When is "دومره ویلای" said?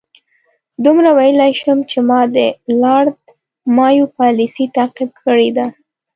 0.83-1.53